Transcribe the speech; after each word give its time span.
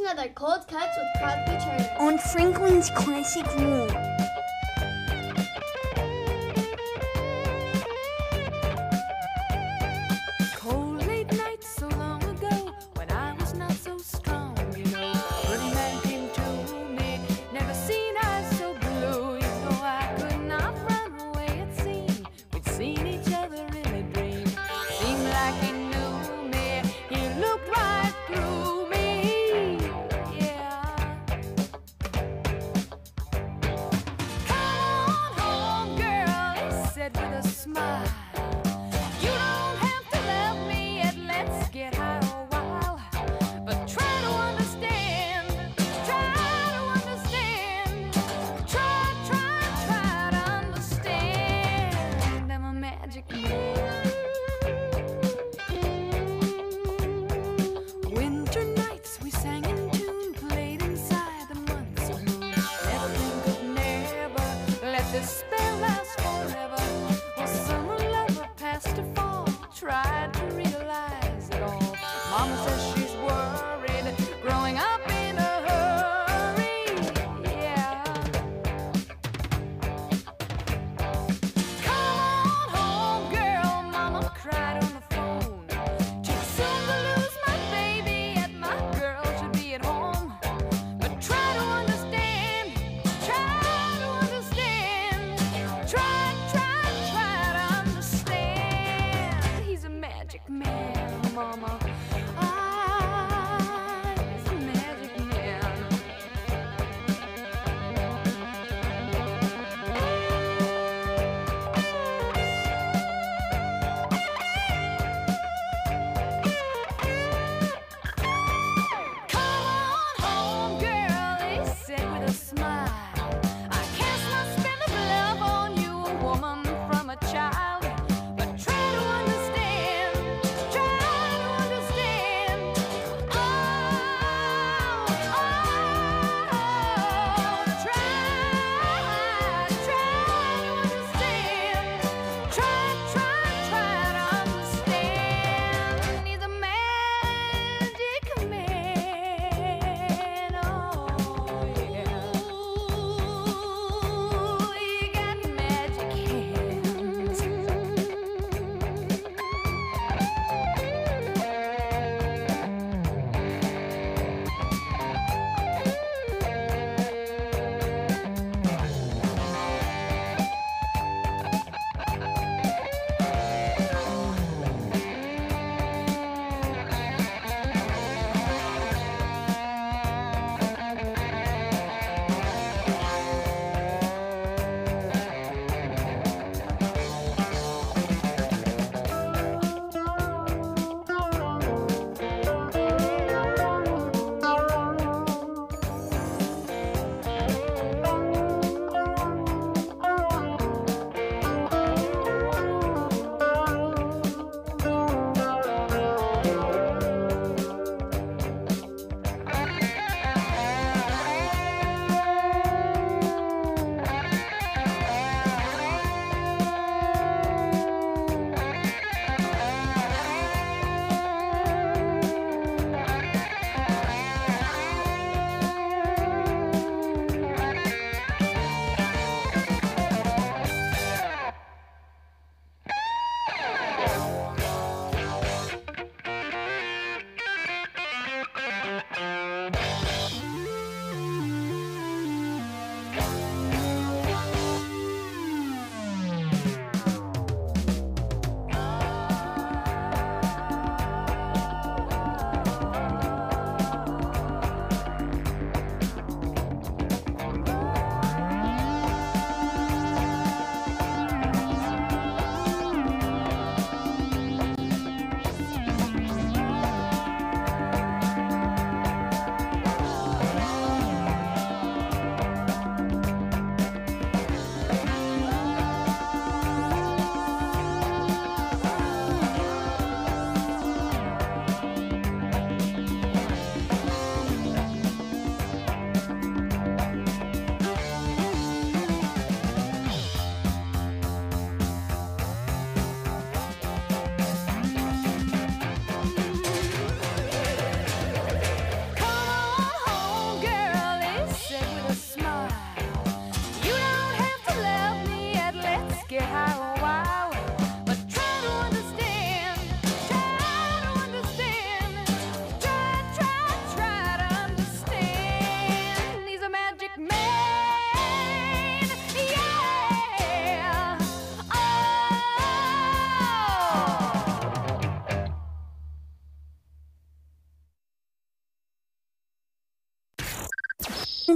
another 0.00 0.28
Cold 0.34 0.66
Cuts 0.66 0.96
with 0.96 1.08
Crosby 1.18 1.64
Turner 1.64 1.96
on 1.98 2.18
Franklin's 2.18 2.90
Classic 2.90 3.46
Rock. 3.58 4.09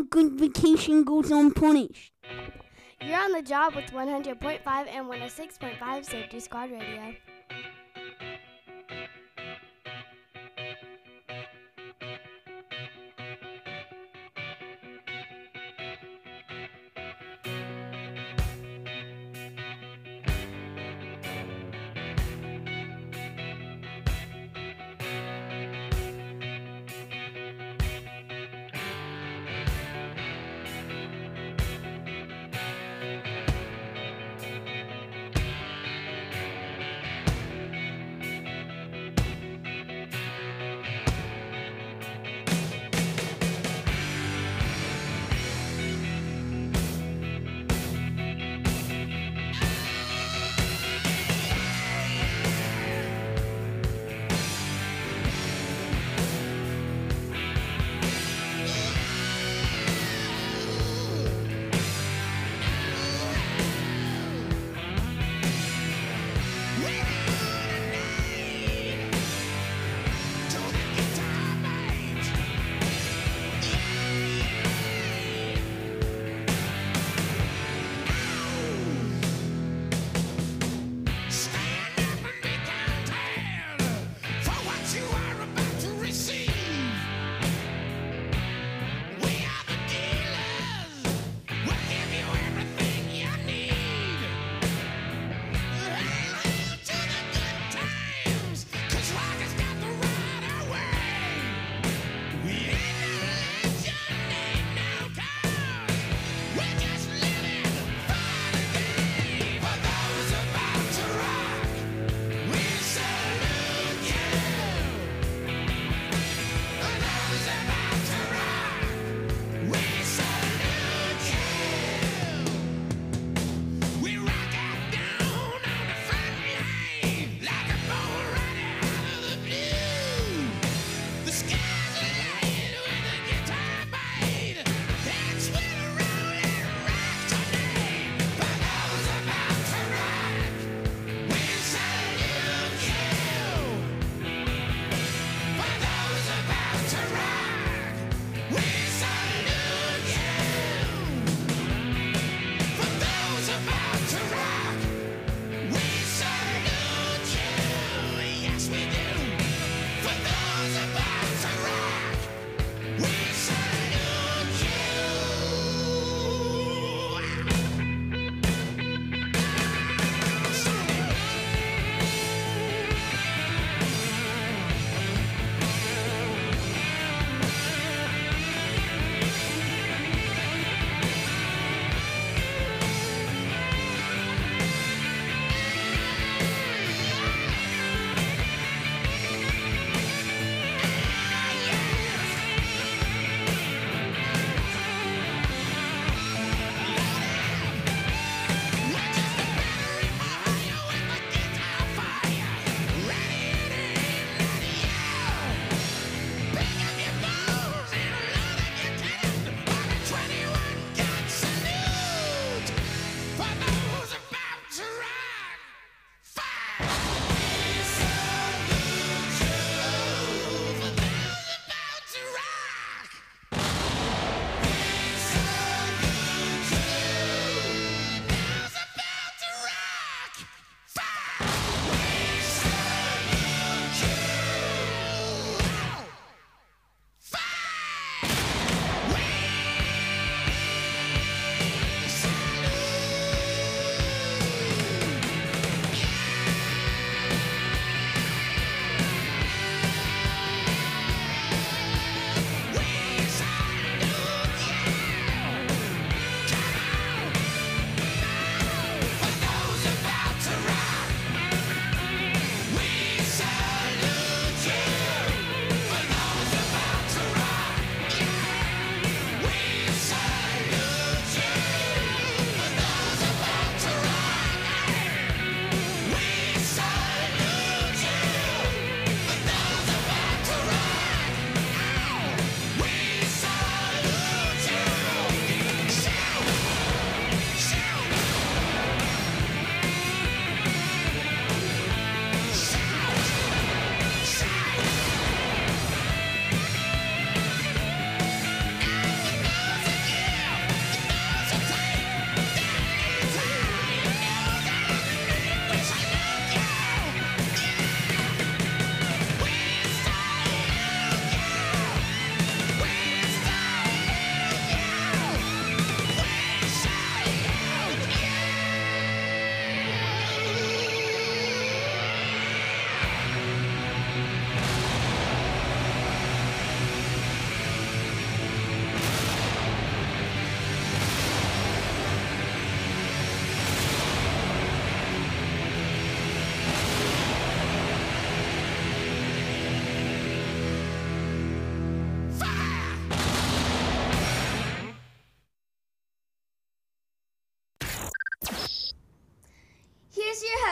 Good 0.02 0.32
vacation 0.32 1.04
goes 1.04 1.30
unpunished. 1.30 2.12
You're 3.00 3.20
on 3.20 3.32
the 3.32 3.42
job 3.42 3.74
with 3.74 3.86
100.5 3.86 4.60
and 4.66 5.06
106.5 5.06 6.04
Safety 6.04 6.40
Squad 6.40 6.70
Radio. 6.70 7.14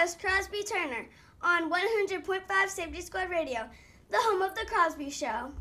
Host, 0.02 0.20
Crosby 0.20 0.64
Turner, 0.64 1.06
on 1.42 1.70
100.5 1.70 2.68
Safety 2.68 3.00
Squad 3.00 3.30
Radio, 3.30 3.68
the 4.10 4.16
home 4.18 4.42
of 4.42 4.52
The 4.56 4.66
Crosby 4.66 5.10
Show. 5.10 5.52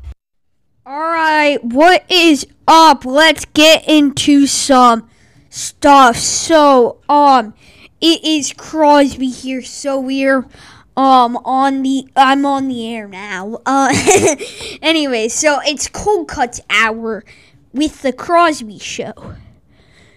Alright, 0.84 1.62
what 1.62 2.04
is 2.10 2.44
up? 2.66 3.04
Let's 3.04 3.44
get 3.44 3.88
into 3.88 4.48
some 4.48 5.08
stuff. 5.48 6.16
So, 6.16 6.98
um, 7.08 7.54
it 8.00 8.24
is 8.24 8.52
Crosby 8.52 9.28
here, 9.28 9.62
so 9.62 10.00
we're 10.00 10.44
um 10.96 11.36
on 11.44 11.82
the 11.82 12.08
I'm 12.16 12.44
on 12.44 12.66
the 12.66 12.92
air 12.92 13.06
now. 13.06 13.60
Uh 13.64 13.94
anyway, 14.82 15.28
so 15.28 15.60
it's 15.64 15.88
Cold 15.88 16.26
Cuts 16.26 16.60
Hour 16.68 17.24
with 17.72 18.02
the 18.02 18.12
Crosby 18.12 18.78
Show. 18.78 19.14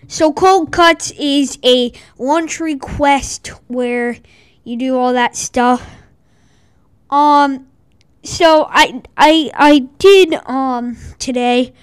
So 0.08 0.32
Cold 0.32 0.72
Cuts 0.72 1.12
is 1.18 1.58
a 1.64 1.92
lunch 2.18 2.60
request 2.60 3.48
where 3.68 4.18
you 4.64 4.78
do 4.78 4.98
all 4.98 5.14
that 5.14 5.36
stuff. 5.36 5.90
Um 7.10 7.68
so 8.24 8.68
I 8.70 9.02
I 9.18 9.52
I 9.54 9.80
did 9.98 10.34
um 10.46 10.98
today 11.18 11.74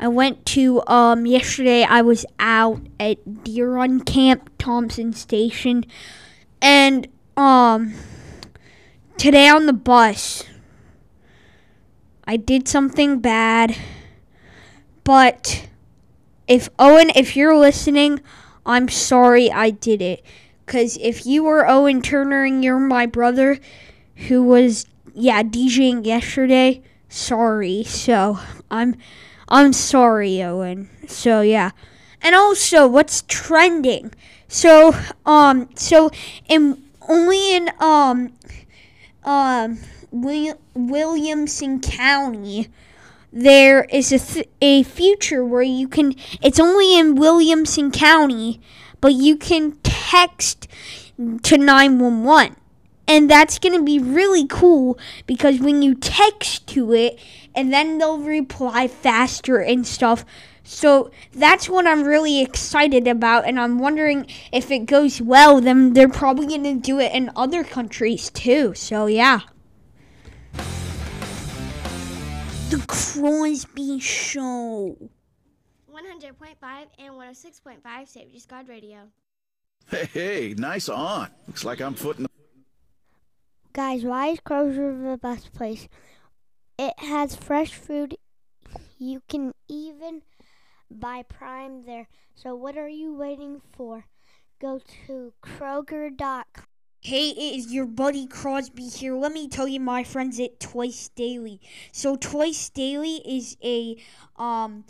I 0.00 0.08
went 0.08 0.44
to 0.46 0.82
um 0.86 1.26
yesterday 1.26 1.84
I 1.84 2.02
was 2.02 2.26
out 2.40 2.80
at 2.98 3.44
Deer 3.44 3.72
Run 3.72 4.00
Camp 4.00 4.50
Thompson 4.58 5.12
Station 5.12 5.84
and 6.60 7.06
um 7.36 7.94
today 9.18 9.48
on 9.48 9.66
the 9.66 9.72
bus 9.72 10.44
I 12.24 12.36
did 12.36 12.66
something 12.66 13.20
bad 13.20 13.76
but 15.04 15.68
if 16.46 16.68
Owen 16.78 17.10
if 17.14 17.36
you're 17.36 17.56
listening 17.56 18.20
I'm 18.64 18.88
sorry 18.88 19.50
I 19.50 19.70
did 19.70 20.00
it. 20.02 20.24
Cuz 20.66 20.98
if 21.00 21.26
you 21.26 21.44
were 21.44 21.68
Owen 21.68 22.02
Turner 22.02 22.44
and 22.44 22.62
you're 22.62 22.78
my 22.78 23.06
brother 23.06 23.58
who 24.28 24.42
was 24.42 24.86
yeah 25.14 25.42
DJing 25.42 26.06
yesterday 26.06 26.82
sorry. 27.08 27.84
So 27.84 28.38
I'm 28.70 28.96
I'm 29.48 29.72
sorry 29.72 30.42
Owen. 30.42 30.88
So 31.06 31.40
yeah. 31.42 31.70
And 32.20 32.34
also 32.34 32.86
what's 32.86 33.22
trending? 33.28 34.12
So 34.48 34.94
um 35.26 35.68
so 35.74 36.10
in 36.48 36.82
only 37.08 37.54
in 37.54 37.70
um 37.80 38.32
um 39.24 39.78
William, 40.10 40.58
Williamson 40.74 41.80
County 41.80 42.68
there 43.32 43.84
is 43.84 44.12
a 44.12 44.18
th- 44.18 44.48
a 44.60 44.82
feature 44.82 45.44
where 45.44 45.62
you 45.62 45.88
can 45.88 46.14
it's 46.42 46.60
only 46.60 46.98
in 46.98 47.14
Williamson 47.14 47.90
County 47.90 48.60
but 49.00 49.14
you 49.14 49.36
can 49.36 49.72
text 49.82 50.68
to 51.42 51.56
911 51.56 52.56
and 53.08 53.30
that's 53.30 53.58
going 53.58 53.76
to 53.76 53.84
be 53.84 53.98
really 53.98 54.46
cool 54.46 54.98
because 55.26 55.60
when 55.60 55.82
you 55.82 55.94
text 55.94 56.66
to 56.68 56.92
it 56.92 57.18
and 57.54 57.72
then 57.72 57.98
they'll 57.98 58.18
reply 58.18 58.88
faster 58.88 59.58
and 59.58 59.86
stuff. 59.86 60.24
So 60.64 61.10
that's 61.32 61.68
what 61.68 61.86
I'm 61.86 62.04
really 62.04 62.40
excited 62.40 63.08
about 63.08 63.46
and 63.46 63.58
I'm 63.58 63.78
wondering 63.78 64.26
if 64.52 64.70
it 64.70 64.86
goes 64.86 65.20
well 65.20 65.60
then 65.60 65.92
they're 65.92 66.08
probably 66.08 66.46
going 66.46 66.62
to 66.64 66.74
do 66.74 67.00
it 67.00 67.12
in 67.12 67.30
other 67.34 67.64
countries 67.64 68.30
too 68.30 68.72
so 68.74 69.06
yeah 69.06 69.40
the 72.72 72.86
Crosby 72.86 74.00
Show. 74.00 74.96
100.5 75.92 76.86
and 76.98 77.12
106.5 77.12 78.08
Safety 78.08 78.38
Squad 78.38 78.66
Radio. 78.66 79.00
Hey, 79.90 80.08
hey, 80.10 80.54
nice 80.56 80.88
on. 80.88 81.28
Looks 81.46 81.66
like 81.66 81.82
I'm 81.82 81.92
footing 81.92 82.22
the. 82.22 82.30
Guys, 83.74 84.04
why 84.04 84.28
is 84.28 84.40
Kroger 84.40 85.10
the 85.10 85.18
best 85.18 85.52
place? 85.52 85.86
It 86.78 86.94
has 86.96 87.36
fresh 87.36 87.74
food. 87.74 88.16
You 88.98 89.20
can 89.28 89.52
even 89.68 90.22
buy 90.90 91.24
Prime 91.28 91.84
there. 91.84 92.08
So 92.34 92.54
what 92.54 92.78
are 92.78 92.88
you 92.88 93.12
waiting 93.12 93.60
for? 93.76 94.06
Go 94.58 94.80
to 95.06 95.34
Kroger.com. 95.44 96.71
Hey, 97.04 97.30
it 97.30 97.58
is 97.58 97.72
your 97.72 97.86
buddy 97.86 98.28
Crosby 98.28 98.84
here. 98.84 99.16
Let 99.16 99.32
me 99.32 99.48
tell 99.48 99.66
you, 99.66 99.80
my 99.80 100.04
friends 100.04 100.38
at 100.38 100.60
Twice 100.60 101.08
Daily. 101.08 101.60
So 101.90 102.14
Twice 102.14 102.68
Daily 102.68 103.16
is 103.26 103.56
a 103.60 103.96
um 104.36 104.84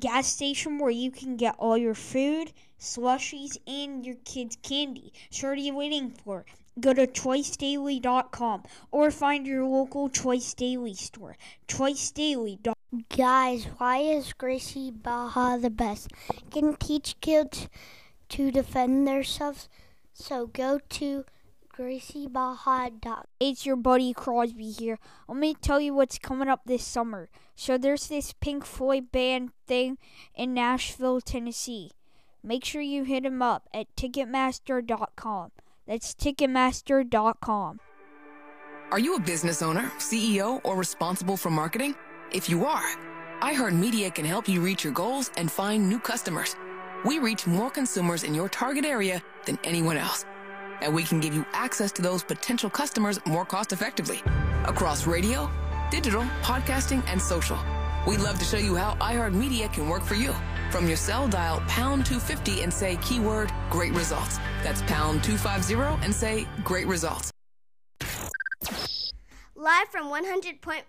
gas 0.00 0.26
station 0.26 0.80
where 0.80 0.90
you 0.90 1.12
can 1.12 1.36
get 1.36 1.54
all 1.60 1.78
your 1.78 1.94
food, 1.94 2.52
slushies, 2.80 3.58
and 3.64 4.04
your 4.04 4.16
kids' 4.24 4.58
candy. 4.64 5.12
So 5.30 5.46
what 5.46 5.58
are 5.58 5.60
you 5.60 5.72
waiting 5.76 6.10
for? 6.10 6.44
Go 6.80 6.94
to 6.94 7.06
twicedaily.com 7.06 8.64
or 8.90 9.12
find 9.12 9.46
your 9.46 9.64
local 9.64 10.08
Twice 10.08 10.54
Daily 10.54 10.94
store. 10.94 11.36
Twicedaily.com. 11.68 12.74
Guys, 13.16 13.68
why 13.78 13.98
is 13.98 14.32
Gracie 14.32 14.90
Barra 14.90 15.60
the 15.60 15.70
best? 15.70 16.10
Can 16.50 16.74
teach 16.74 17.20
kids 17.20 17.68
to 18.30 18.50
defend 18.50 19.06
themselves. 19.06 19.68
So 20.12 20.48
go 20.48 20.80
to 20.88 21.24
graciebarra.com. 21.76 23.24
It's 23.40 23.66
your 23.66 23.76
buddy 23.76 24.12
Crosby 24.12 24.70
here. 24.70 24.98
Let 25.28 25.38
me 25.38 25.54
tell 25.54 25.80
you 25.80 25.94
what's 25.94 26.18
coming 26.18 26.48
up 26.48 26.60
this 26.66 26.84
summer. 26.84 27.28
So 27.54 27.78
there's 27.78 28.08
this 28.08 28.32
Pink 28.32 28.64
Floyd 28.64 29.10
band 29.12 29.50
thing 29.66 29.98
in 30.34 30.54
Nashville, 30.54 31.20
Tennessee. 31.20 31.90
Make 32.42 32.64
sure 32.64 32.82
you 32.82 33.04
hit 33.04 33.22
them 33.22 33.40
up 33.40 33.68
at 33.72 33.94
Ticketmaster.com. 33.96 35.52
That's 35.86 36.14
Ticketmaster.com. 36.14 37.80
Are 38.90 38.98
you 38.98 39.14
a 39.14 39.20
business 39.20 39.62
owner, 39.62 39.90
CEO, 39.98 40.60
or 40.64 40.76
responsible 40.76 41.36
for 41.36 41.50
marketing? 41.50 41.94
If 42.30 42.48
you 42.50 42.66
are, 42.66 42.94
iHeartMedia 43.40 44.14
can 44.14 44.24
help 44.24 44.48
you 44.48 44.60
reach 44.60 44.84
your 44.84 44.92
goals 44.92 45.30
and 45.36 45.50
find 45.50 45.88
new 45.88 45.98
customers. 45.98 46.56
We 47.04 47.18
reach 47.18 47.46
more 47.46 47.70
consumers 47.70 48.22
in 48.22 48.34
your 48.34 48.48
target 48.48 48.84
area 48.84 49.22
than 49.46 49.58
anyone 49.64 49.96
else. 49.96 50.26
And 50.82 50.92
we 50.92 51.04
can 51.04 51.20
give 51.20 51.32
you 51.32 51.46
access 51.52 51.92
to 51.92 52.02
those 52.02 52.24
potential 52.24 52.68
customers 52.68 53.20
more 53.24 53.44
cost 53.44 53.72
effectively 53.72 54.20
across 54.64 55.06
radio, 55.06 55.48
digital, 55.90 56.22
podcasting, 56.42 57.04
and 57.06 57.22
social. 57.22 57.58
We'd 58.06 58.20
love 58.20 58.38
to 58.40 58.44
show 58.44 58.56
you 58.56 58.74
how 58.74 58.94
iHeartMedia 58.96 59.72
can 59.72 59.88
work 59.88 60.02
for 60.02 60.16
you. 60.16 60.34
From 60.72 60.88
your 60.88 60.96
cell, 60.96 61.28
dial 61.28 61.60
pound 61.68 62.04
250 62.04 62.62
and 62.62 62.72
say 62.72 62.96
keyword 62.96 63.52
great 63.70 63.92
results. 63.92 64.38
That's 64.64 64.82
pound 64.82 65.22
250 65.22 66.04
and 66.04 66.12
say 66.12 66.48
great 66.64 66.88
results. 66.88 67.30
Live 69.62 69.90
from 69.90 70.08
100.5 70.08 70.82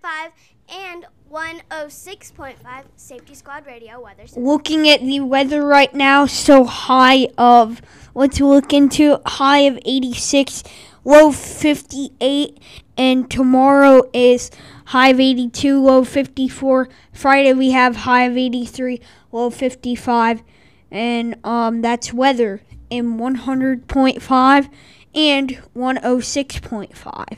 and 0.68 1.06
106.5 1.32 2.56
Safety 2.96 3.36
Squad 3.36 3.68
Radio 3.68 4.02
Weather 4.02 4.26
Center. 4.26 4.44
Looking 4.44 4.90
at 4.90 5.02
the 5.02 5.20
weather 5.20 5.64
right 5.64 5.94
now, 5.94 6.26
so 6.26 6.64
high 6.64 7.28
of, 7.38 7.84
let's 8.16 8.42
look 8.42 8.74
into 8.74 9.22
high 9.28 9.60
of 9.60 9.78
86, 9.86 10.64
low 11.04 11.32
58, 11.32 12.58
and 12.98 13.30
tomorrow 13.30 14.10
is 14.12 14.50
high 14.86 15.10
of 15.10 15.20
82, 15.20 15.80
low 15.80 16.04
54. 16.04 16.90
Friday 17.12 17.54
we 17.54 17.70
have 17.70 17.98
high 17.98 18.24
of 18.24 18.36
83, 18.36 19.00
low 19.32 19.52
55, 19.52 20.42
and 20.90 21.36
um, 21.44 21.84
that's 21.84 22.12
weather 22.12 22.64
in 22.90 23.20
100.5 23.20 24.70
and 25.14 25.62
106.5. 25.76 27.38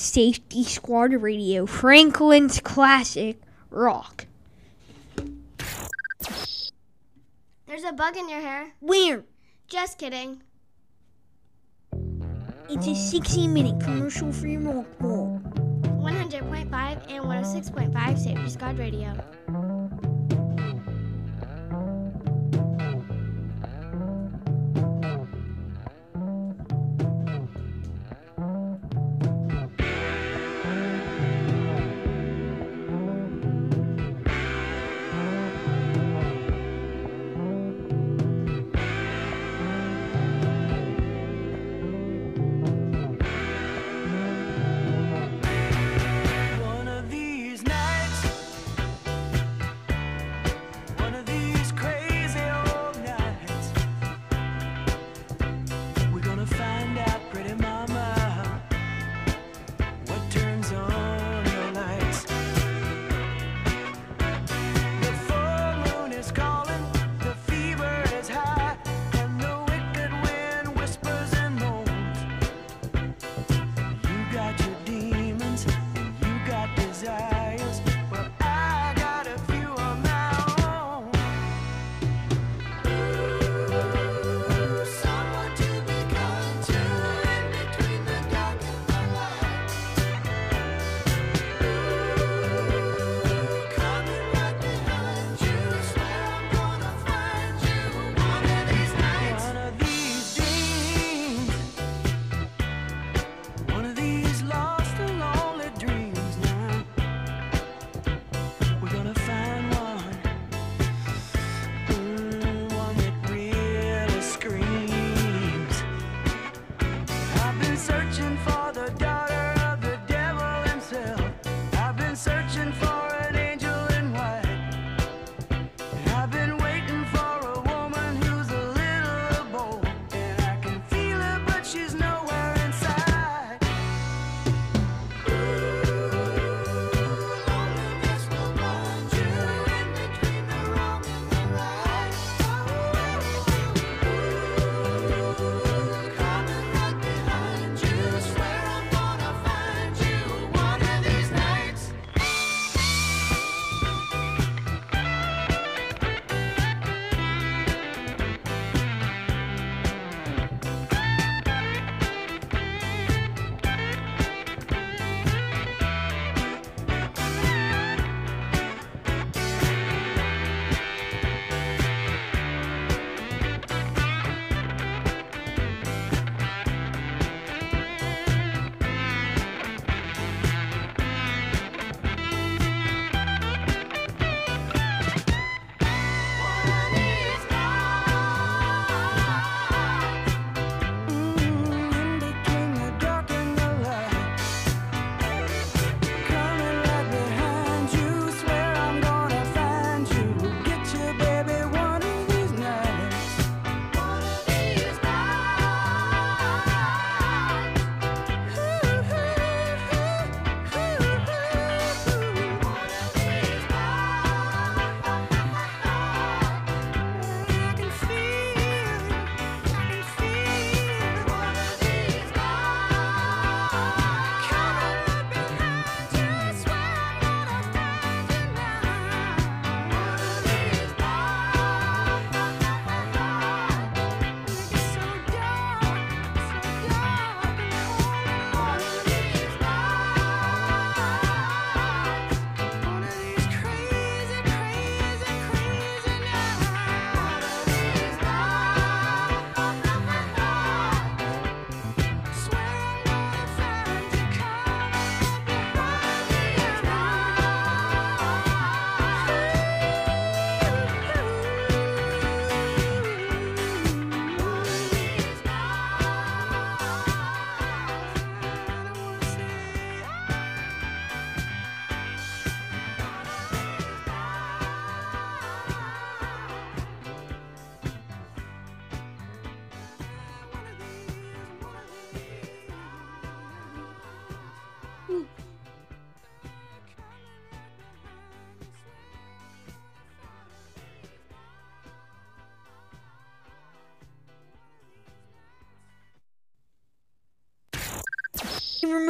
Safety 0.00 0.64
Squad 0.64 1.12
Radio, 1.12 1.66
Franklin's 1.66 2.58
Classic 2.60 3.38
Rock. 3.68 4.26
There's 7.66 7.84
a 7.84 7.92
bug 7.92 8.16
in 8.16 8.30
your 8.30 8.40
hair. 8.40 8.72
Where? 8.80 9.24
Just 9.68 9.98
kidding. 9.98 10.42
It's 12.70 12.86
a 12.86 12.94
60 12.94 13.46
minute 13.48 13.78
commercial 13.84 14.32
free 14.32 14.56
rock 14.56 14.86
ball. 14.98 15.38
100.5 15.84 17.10
and 17.10 17.24
106.5 17.24 18.18
Safety 18.18 18.48
Squad 18.48 18.78
Radio. 18.78 19.14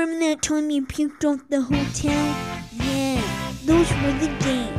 remember 0.01 0.25
that 0.25 0.41
time 0.41 0.71
you 0.71 0.87
puked 0.87 1.27
off 1.27 1.47
the 1.51 1.61
hotel? 1.61 2.35
Yeah, 2.73 3.21
those 3.67 3.91
were 3.91 4.13
the 4.19 4.35
days. 4.41 4.70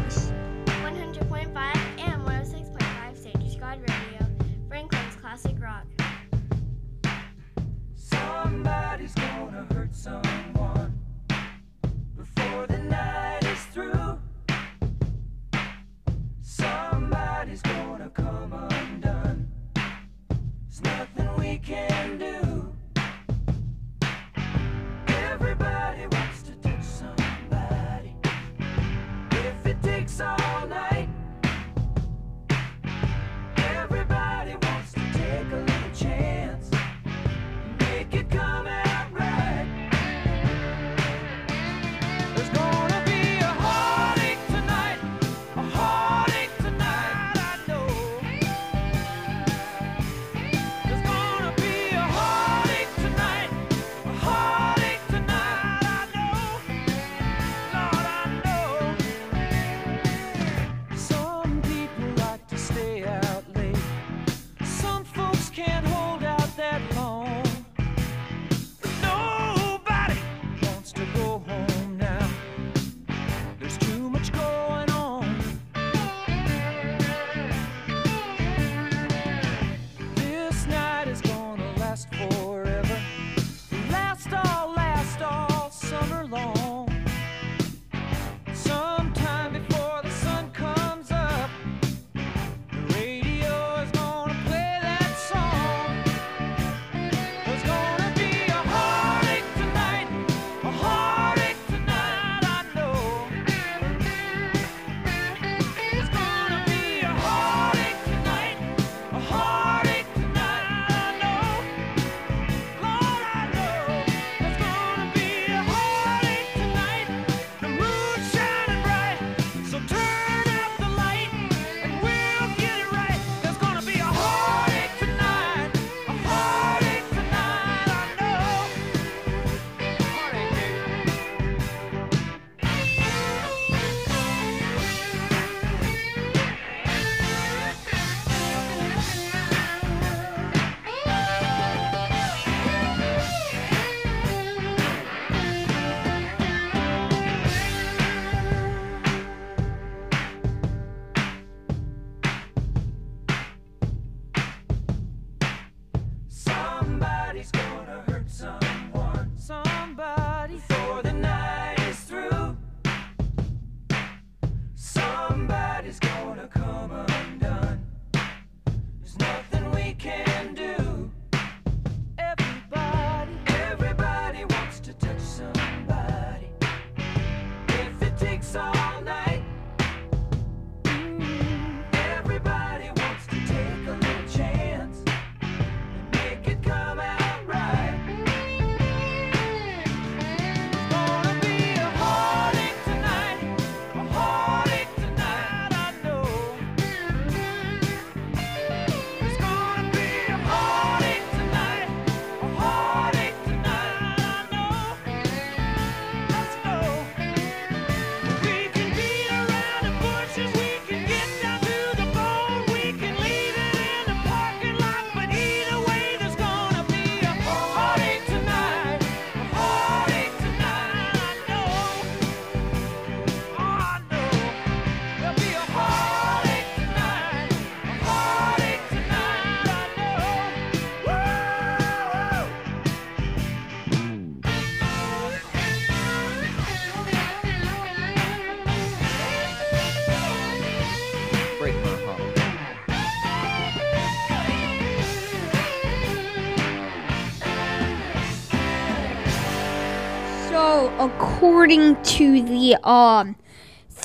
According 251.41 251.99
to 252.04 252.43
the 252.43 252.77
um 252.88 253.36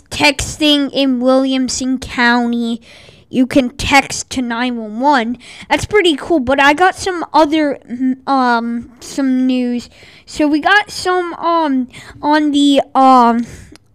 texting 0.08 0.90
in 0.94 1.20
Williamson 1.20 1.98
County, 1.98 2.80
you 3.28 3.46
can 3.46 3.76
text 3.76 4.30
to 4.30 4.40
911. 4.40 5.36
That's 5.68 5.84
pretty 5.84 6.16
cool, 6.16 6.40
but 6.40 6.58
I 6.58 6.72
got 6.72 6.94
some 6.94 7.26
other 7.34 7.78
mm, 7.86 8.26
um 8.26 8.90
some 9.00 9.46
news. 9.46 9.90
So, 10.24 10.48
we 10.48 10.60
got 10.60 10.90
some 10.90 11.34
um 11.34 11.88
on 12.22 12.52
the 12.52 12.80
um 12.94 13.44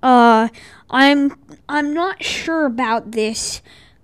uh 0.04 0.50
I'm 0.92 1.36
I'm 1.68 1.96
not 1.96 2.24
sure 2.24 2.68
about 2.68 3.14
this. 3.14 3.64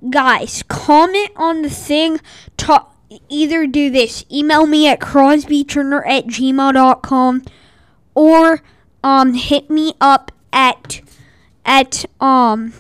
Guys, 0.10 0.64
comment 0.68 1.30
on 1.36 1.62
the 1.62 1.70
thing. 1.70 2.20
Ta- 2.58 2.88
either 3.30 3.68
do 3.68 3.92
this. 3.92 4.26
Email 4.32 4.66
me 4.66 4.88
at 4.88 5.00
crosbyturner 5.00 6.02
at 6.08 6.26
gmail.com 6.26 7.44
or 8.16 8.64
um 9.04 9.34
hit 9.34 9.70
me 9.70 9.94
up 10.02 10.32
at 10.52 11.02
at 11.66 12.06
um 12.22 12.74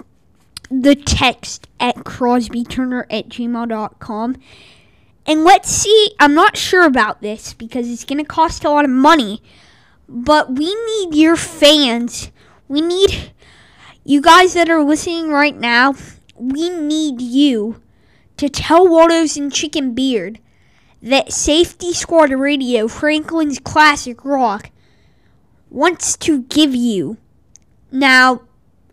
the 0.69 0.95
text 0.95 1.67
at 1.79 1.95
crosbyturner 1.97 3.05
at 3.09 3.29
gmail.com 3.29 4.35
and 5.25 5.43
let's 5.43 5.69
see 5.69 6.11
i'm 6.19 6.33
not 6.33 6.57
sure 6.57 6.85
about 6.85 7.21
this 7.21 7.53
because 7.53 7.89
it's 7.89 8.05
going 8.05 8.17
to 8.17 8.25
cost 8.25 8.63
a 8.63 8.69
lot 8.69 8.85
of 8.85 8.91
money 8.91 9.41
but 10.09 10.55
we 10.55 10.73
need 10.73 11.15
your 11.15 11.35
fans. 11.35 12.31
We 12.69 12.79
need 12.79 13.33
you 14.05 14.21
guys 14.21 14.53
that 14.53 14.69
are 14.69 14.81
listening 14.81 15.31
right 15.31 15.55
now 15.57 15.95
we 16.37 16.69
need 16.69 17.21
you 17.21 17.81
to 18.37 18.49
tell 18.49 18.87
Waldos 18.87 19.35
and 19.37 19.51
Chicken 19.51 19.93
Beard 19.93 20.39
that 21.01 21.33
Safety 21.33 21.93
Squad 21.93 22.31
Radio, 22.31 22.87
Franklin's 22.87 23.59
Classic 23.59 24.23
Rock, 24.23 24.69
wants 25.69 26.17
to 26.17 26.43
give 26.43 26.75
you. 26.75 27.17
Now, 27.91 28.41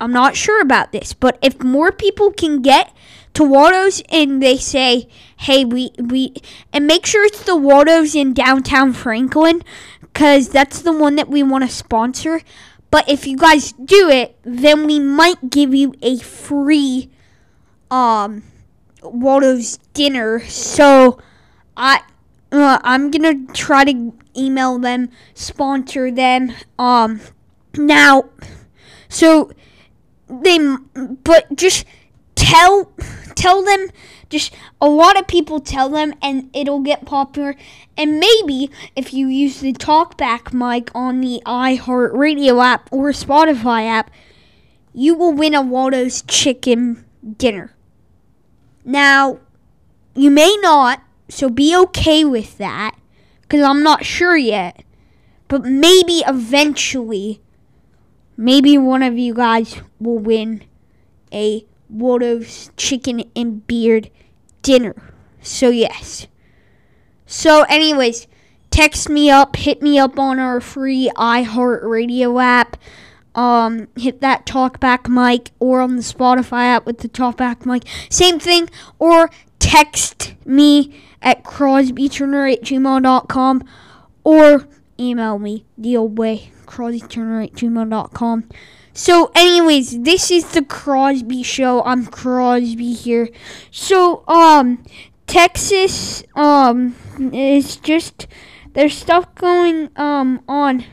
I'm 0.01 0.13
not 0.13 0.37
sure 0.37 0.61
about 0.61 0.93
this, 0.93 1.15
but 1.15 1.39
if 1.43 1.63
more 1.63 1.93
people 1.93 2.31
can 2.31 2.63
get 2.63 2.93
to 3.35 3.45
Waldo's 3.45 4.03
and 4.11 4.43
they 4.43 4.57
say, 4.57 5.09
"Hey, 5.39 5.65
we 5.65 5.91
we," 5.99 6.35
and 6.73 6.87
make 6.87 7.07
sure 7.07 7.25
it's 7.25 7.43
the 7.43 7.57
Waldo's 7.57 8.15
in 8.15 8.33
downtown 8.33 8.93
Franklin, 8.93 9.63
because 10.01 10.49
that's 10.49 10.83
the 10.83 10.93
one 10.93 11.17
that 11.17 11.29
we 11.29 11.43
want 11.43 11.65
to 11.65 11.71
sponsor. 11.71 12.43
But 12.91 13.09
if 13.09 13.27
you 13.27 13.37
guys 13.37 13.73
do 13.73 14.09
it, 14.09 14.37
then 14.43 14.87
we 14.87 15.01
might 15.01 15.51
give 15.51 15.75
you 15.75 15.95
a 16.03 16.19
free 16.19 17.11
um 17.91 18.43
Waldo's 19.03 19.79
dinner. 19.95 20.41
So 20.47 21.19
I 21.77 22.03
uh, 22.53 22.79
I'm 22.83 23.11
gonna 23.11 23.47
try 23.53 23.85
to 23.85 24.13
email 24.37 24.79
them, 24.79 25.11
sponsor 25.35 26.11
them. 26.11 26.53
Um 26.79 27.21
now, 27.77 28.25
so 29.09 29.51
they 30.29 30.59
but 31.23 31.55
just 31.57 31.85
tell 32.35 32.93
tell 33.35 33.63
them 33.63 33.89
just 34.29 34.53
a 34.81 34.89
lot 34.89 35.19
of 35.19 35.27
people 35.27 35.61
tell 35.61 35.89
them 35.89 36.15
and 36.23 36.51
it'll 36.53 36.81
get 36.81 37.05
popular 37.05 37.55
and 37.97 38.19
maybe 38.19 38.71
if 38.97 39.13
you 39.13 39.29
use 39.29 39.61
the 39.61 39.73
talkback 39.73 40.53
mic 40.53 40.91
on 40.95 41.21
the 41.21 41.41
iHeartRadio 41.47 42.63
app 42.65 42.89
or 42.93 43.11
Spotify 43.11 43.87
app 43.87 44.11
you 44.93 45.15
will 45.15 45.33
win 45.33 45.55
a 45.55 45.63
Waldo's 45.63 46.23
chicken 46.23 47.05
dinner 47.37 47.75
now 48.85 49.39
you 50.15 50.31
may 50.31 50.57
not 50.61 51.03
so 51.29 51.49
be 51.49 51.77
okay 51.77 52.25
with 52.25 52.59
that 52.59 52.97
because 53.55 53.65
I'm 53.65 53.85
not 53.85 54.05
sure 54.05 54.37
yet 54.37 54.83
but 55.47 55.63
maybe 55.63 56.25
eventually 56.27 57.41
maybe 58.37 58.77
one 58.77 59.05
of 59.05 59.17
you 59.17 59.33
guys 59.33 59.81
will 60.01 60.19
win 60.19 60.65
a 61.33 61.65
Waldo's 61.89 62.73
chicken 62.77 63.23
and 63.37 63.65
beard 63.65 64.11
dinner. 64.63 65.13
So 65.43 65.69
yes. 65.69 66.27
So 67.25 67.63
anyways, 67.69 68.27
text 68.73 69.09
me 69.09 69.31
up, 69.31 69.55
hit 69.55 69.81
me 69.81 69.97
up 69.97 70.19
on 70.19 70.41
our 70.41 70.61
free 70.61 71.09
iHeartRadio 71.17 72.43
app. 72.43 72.77
Um, 73.37 73.87
hit 73.97 74.21
that 74.23 74.47
talkback 74.47 75.09
mic 75.09 75.53
or 75.61 75.81
on 75.81 75.95
the 75.95 76.03
Spotify 76.03 76.65
app 76.65 76.85
with 76.85 76.99
the 76.99 77.09
talkback 77.09 77.65
mic. 77.65 77.85
Same 78.11 78.41
thing. 78.41 78.69
Or 78.99 79.31
text 79.61 80.35
me 80.45 81.01
at 81.25 81.43
crosbyturner 81.43 82.53
at 82.53 82.63
gmail.com 82.63 83.65
or 84.23 84.69
email 85.01 85.39
me 85.39 85.65
the 85.77 85.97
old 85.97 86.19
way, 86.19 86.53
crosbyturner 86.67 87.45
at 87.45 87.53
gmail.com. 87.55 88.49
So, 88.93 89.33
anyways, 89.35 90.03
this 90.03 90.31
is 90.31 90.53
the 90.53 90.63
Crosby 90.63 91.43
Show. 91.43 91.83
I'm 91.83 92.07
Crosby 92.07 92.93
here. 92.93 93.29
So, 93.73 94.23
um, 94.29 94.85
Texas, 95.27 96.23
um, 96.37 96.95
is 97.33 97.77
just 97.77 98.29
there's 98.75 98.97
stuff 98.97 99.35
going 99.35 99.91
um 99.97 100.43
on. 100.47 100.85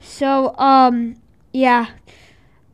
So, 0.00 0.54
um, 0.58 1.16
yeah. 1.52 1.86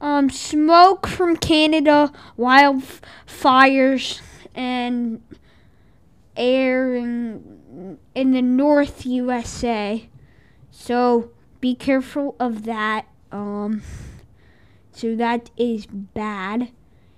Um, 0.00 0.30
smoke 0.30 1.06
from 1.06 1.36
Canada, 1.36 2.12
wildfires, 2.38 4.20
and 4.54 5.22
air 6.36 6.94
in, 6.94 7.98
in 8.14 8.32
the 8.32 8.42
North 8.42 9.06
USA. 9.06 10.08
So 10.70 11.30
be 11.60 11.74
careful 11.74 12.36
of 12.38 12.64
that. 12.64 13.06
Um, 13.32 13.82
so 14.92 15.16
that 15.16 15.50
is 15.56 15.86
bad. 15.86 16.70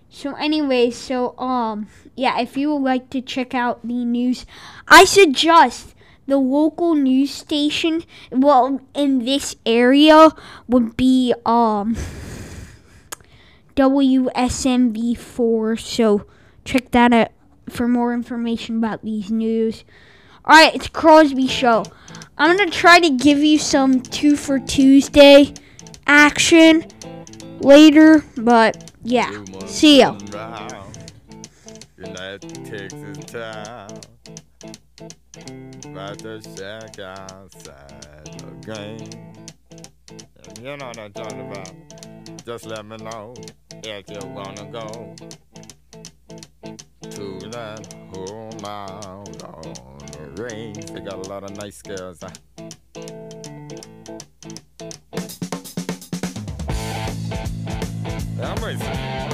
So 0.09 0.35
anyway, 0.35 0.91
so 0.91 1.39
um 1.39 1.87
yeah, 2.17 2.41
if 2.41 2.57
you 2.57 2.75
would 2.75 2.83
like 2.83 3.11
to 3.11 3.21
check 3.21 3.55
out 3.55 3.87
the 3.87 4.05
news, 4.05 4.47
I 4.89 5.05
suggest 5.05 5.95
the 6.27 6.39
local 6.39 6.95
news 6.95 7.31
station 7.31 8.03
well 8.33 8.81
in 8.95 9.25
this 9.25 9.55
area 9.67 10.31
would 10.67 10.97
be 10.97 11.35
um 11.45 11.97
WSMV4. 13.77 15.79
So 15.79 16.25
check 16.65 16.91
that 16.91 17.13
out 17.13 17.29
for 17.73 17.89
more 17.89 18.13
information 18.13 18.79
about 18.79 19.03
these 19.03 19.31
news. 19.31 19.85
Alright, 20.47 20.75
it's 20.75 20.89
Crosby 20.89 21.47
Show. 21.47 21.85
I'm 22.37 22.57
going 22.57 22.71
to 22.71 22.75
try 22.75 23.01
to 23.01 23.11
give 23.11 23.39
you 23.39 23.59
some 23.59 24.01
two 24.01 24.37
for 24.37 24.59
Tuesday 24.59 25.53
action 26.07 26.85
later, 27.61 28.25
but 28.37 28.93
yeah. 29.03 29.45
See 29.67 30.01
you. 30.01 30.17
You 40.63 40.77
know 40.77 40.87
what 40.87 40.99
I'm 40.99 41.13
talking 41.13 41.51
about. 41.51 41.73
Just 42.45 42.67
let 42.67 42.85
me 42.85 42.97
know 42.97 43.35
if 43.85 44.11
you 44.11 44.29
wanna 44.31 44.65
go 44.73 45.15
to 47.11 47.49
that 47.51 47.95
whole 48.13 48.51
mile 48.63 49.25
on 49.45 49.99
the 50.35 50.43
range. 50.43 50.87
They 50.87 51.01
got 51.01 51.27
a 51.27 51.29
lot 51.29 51.45
of 51.45 51.57
nice 51.57 51.83
girls. 51.83 52.23
Amazing. 58.41 59.28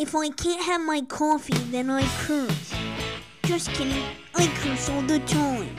If 0.00 0.14
I 0.14 0.30
can't 0.30 0.62
have 0.62 0.80
my 0.80 1.02
coffee, 1.02 1.52
then 1.70 1.90
I 1.90 2.02
curse. 2.24 2.74
Just 3.44 3.68
kidding, 3.72 4.02
I 4.34 4.46
curse 4.46 4.88
all 4.88 5.02
the 5.02 5.18
time. 5.18 5.76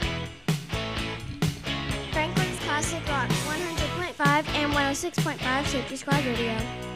Franklin's 2.12 2.56
Classic 2.60 3.02
Rock 3.08 3.28
100.5 3.28 4.46
and 4.54 4.72
106.5 4.72 5.66
Safety 5.66 5.96
Squad 5.96 6.24
Radio. 6.24 6.91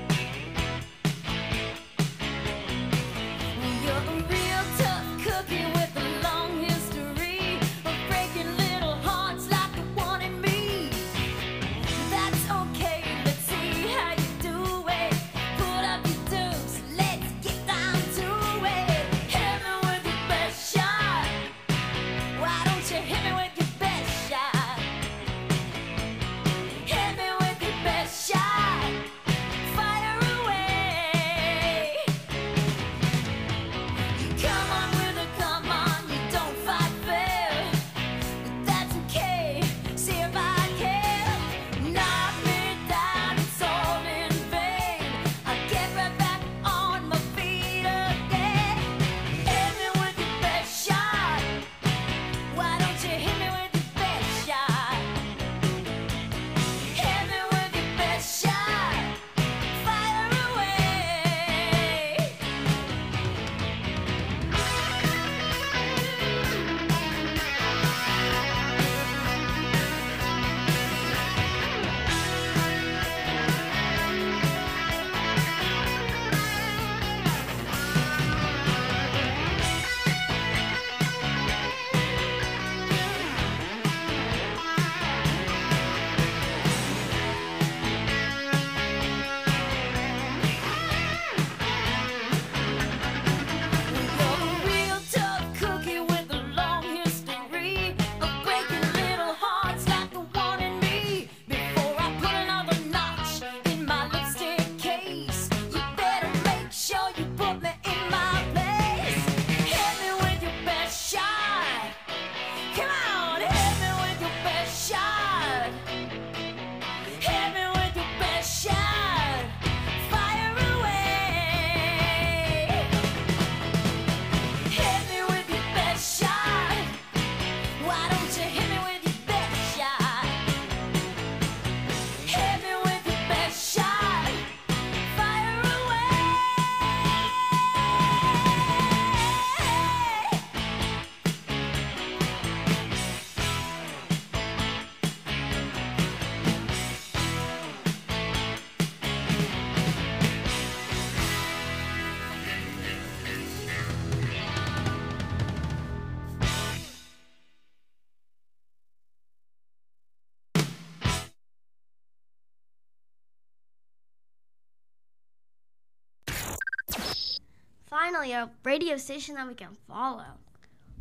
finally 168.27 168.33
a 168.33 168.51
radio 168.65 168.97
station 168.97 169.35
that 169.37 169.47
we 169.47 169.55
can 169.55 169.77
follow. 169.89 170.25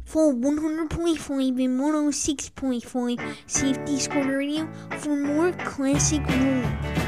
For 0.03 0.33
100.5 0.33 1.63
and 1.63 1.79
106.5 1.79 3.35
Safety 3.47 3.99
Squad 3.99 4.27
Radio 4.27 4.67
for 4.99 5.15
more 5.15 5.51
classic 5.53 6.25
rules. 6.27 7.04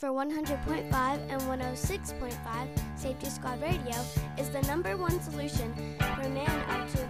for 0.00 0.08
100.5 0.08 1.20
and 1.28 1.42
106.5 1.42 2.32
Safety 2.96 3.28
Squad 3.28 3.60
Radio 3.60 3.94
is 4.38 4.48
the 4.48 4.62
number 4.62 4.96
one 4.96 5.20
solution 5.20 5.74
for 5.98 6.26
man 6.30 6.48
up 6.70 6.88
to. 6.90 7.06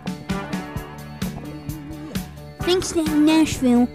Thanks 2.65 2.91
to 2.91 3.05
Nashville 3.05 3.87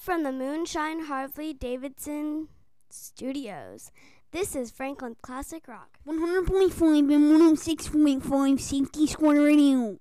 from 0.00 0.22
the 0.22 0.32
Moonshine 0.32 1.04
Harley 1.04 1.52
Davidson 1.52 2.48
Studios. 2.88 3.92
This 4.32 4.56
is 4.56 4.70
Franklin 4.70 5.16
Classic 5.20 5.68
Rock. 5.68 5.98
100.5 6.08 7.14
and 7.14 7.58
106.5 7.58 8.60
Safety 8.60 9.06
Squad 9.06 9.36
Radio. 9.36 9.98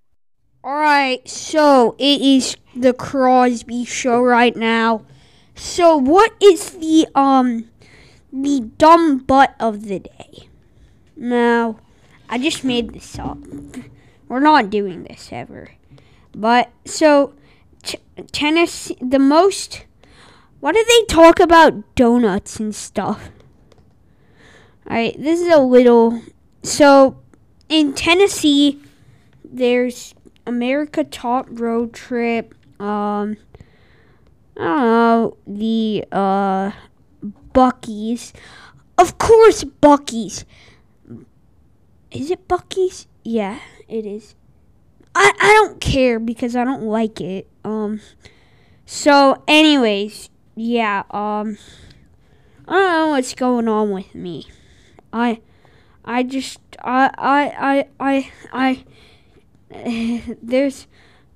Alright, 0.63 1.27
so 1.27 1.95
it 1.99 2.21
is 2.21 2.55
the 2.73 2.93
Crosby 2.93 3.83
show 3.83 4.21
right 4.21 4.55
now. 4.55 5.03
So 5.53 5.97
what 5.97 6.31
is 6.41 6.71
the 6.71 7.05
um 7.13 7.65
the 8.31 8.71
dumb 8.77 9.17
butt 9.17 9.53
of 9.59 9.83
the 9.85 9.99
day? 9.99 10.47
Now, 11.17 11.77
I 12.29 12.37
just 12.37 12.63
made 12.63 12.93
this 12.93 13.19
up. 13.19 13.37
We're 14.29 14.39
not 14.39 14.69
doing 14.69 15.03
this 15.03 15.29
ever. 15.33 15.71
But 16.33 16.71
so 16.85 17.33
t- 17.83 17.99
Tennessee 18.31 18.95
the 19.01 19.19
most 19.19 19.83
why 20.59 20.71
do 20.71 20.85
they 20.87 21.05
talk 21.05 21.39
about 21.39 21.95
donuts 21.95 22.59
and 22.59 22.75
stuff? 22.75 23.29
Alright, 24.85 25.21
this 25.21 25.39
is 25.39 25.53
a 25.53 25.61
little. 25.61 26.21
So, 26.63 27.17
in 27.69 27.93
Tennessee, 27.93 28.81
there's 29.43 30.13
America 30.45 31.03
Top 31.03 31.47
Road 31.49 31.93
Trip. 31.93 32.53
Um, 32.81 33.37
I 34.57 34.63
don't 34.63 34.85
know 34.85 35.37
the 35.47 36.05
uh 36.11 36.71
Buc-ee's. 37.53 38.33
Of 38.97 39.17
course, 39.17 39.63
Buc-ee's. 39.63 40.43
Is 42.11 42.31
it 42.31 42.47
Buc-ee's? 42.47 43.07
Yeah, 43.23 43.59
it 43.87 44.05
is. 44.05 44.35
I 45.15 45.31
I 45.39 45.53
don't 45.53 45.79
care 45.79 46.19
because 46.19 46.55
I 46.55 46.63
don't 46.63 46.83
like 46.83 47.21
it. 47.21 47.47
Um. 47.63 48.01
So, 48.85 49.43
anyways, 49.47 50.29
yeah. 50.59 51.03
Um. 51.11 51.57
I 52.67 52.73
don't 52.73 52.91
know 52.91 53.07
what's 53.09 53.33
going 53.33 53.67
on 53.67 53.91
with 53.91 54.13
me. 54.13 54.45
I 55.11 55.41
I 56.03 56.23
just 56.23 56.59
I 56.83 57.09
I 57.17 57.87
I 57.99 58.31
I 58.51 58.83
I 59.71 60.35
there's 60.41 60.87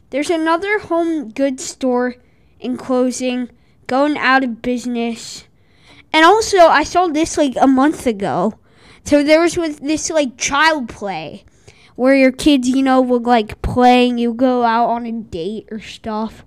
there's 0.10 0.30
another 0.30 0.80
home 0.80 1.30
goods 1.30 1.64
store 1.64 2.16
in 2.60 2.78
closing, 2.78 3.50
going 3.88 4.18
out 4.18 4.44
of 4.44 4.62
business. 4.62 5.46
And 6.12 6.26
also 6.26 6.58
I 6.58 6.84
saw 6.84 7.08
this 7.08 7.38
like 7.38 7.56
a 7.60 7.68
month 7.68 8.06
ago. 8.06 8.60
So 9.06 9.24
there 9.24 9.42
was 9.42 9.58
with 9.58 9.80
this 9.80 10.10
like 10.10 10.38
child 10.38 10.90
play 10.90 11.46
where 11.96 12.16
your 12.16 12.32
kids, 12.32 12.70
you 12.70 12.84
know, 12.84 13.02
would 13.02 13.24
like 13.24 13.62
play 13.62 14.10
and 14.10 14.20
you 14.20 14.34
go 14.34 14.64
out 14.64 14.90
on 14.90 15.06
a 15.06 15.12
date 15.14 15.68
or 15.72 15.80
stuff. 15.80 16.46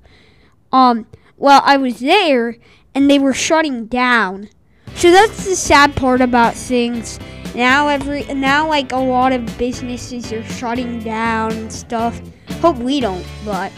Um 0.71 1.07
well, 1.37 1.63
I 1.65 1.77
was 1.77 2.01
there 2.01 2.57
and 2.95 3.11
they 3.11 3.19
were 3.19 3.35
shutting 3.35 3.87
down. 3.87 4.49
So 4.95 5.11
that's 5.11 5.45
the 5.45 5.57
sad 5.57 5.95
part 5.95 6.21
about 6.21 6.55
things. 6.55 7.19
Now 7.55 7.89
every 7.89 8.25
now 8.35 8.69
like 8.69 8.93
a 8.93 8.97
lot 8.97 9.33
of 9.33 9.59
businesses 9.59 10.33
are 10.33 10.45
shutting 10.45 11.01
down 11.01 11.53
and 11.53 11.73
stuff. 11.73 12.21
Hope 12.61 12.77
we 12.79 13.01
don't, 13.01 13.27
but 13.45 13.73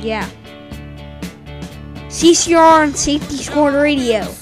yeah. 0.00 0.28
CCR 2.08 2.82
on 2.82 2.94
Safety 2.94 3.36
Squad 3.36 3.74
Radio. 3.74 4.32